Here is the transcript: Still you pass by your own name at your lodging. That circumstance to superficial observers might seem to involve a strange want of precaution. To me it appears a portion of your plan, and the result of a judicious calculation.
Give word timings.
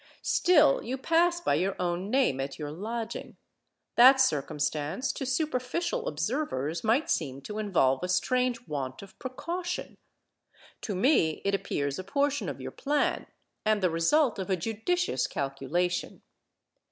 Still 0.23 0.81
you 0.83 0.97
pass 0.97 1.39
by 1.41 1.53
your 1.53 1.75
own 1.79 2.09
name 2.09 2.39
at 2.39 2.57
your 2.57 2.71
lodging. 2.71 3.37
That 3.97 4.19
circumstance 4.19 5.11
to 5.13 5.27
superficial 5.27 6.07
observers 6.07 6.83
might 6.83 7.07
seem 7.07 7.39
to 7.41 7.59
involve 7.59 7.99
a 8.01 8.07
strange 8.09 8.67
want 8.67 9.03
of 9.03 9.19
precaution. 9.19 9.93
To 10.81 10.95
me 10.95 11.39
it 11.45 11.53
appears 11.53 11.99
a 11.99 12.03
portion 12.03 12.49
of 12.49 12.59
your 12.59 12.71
plan, 12.71 13.27
and 13.63 13.83
the 13.83 13.91
result 13.91 14.39
of 14.39 14.49
a 14.49 14.55
judicious 14.57 15.27
calculation. 15.27 16.23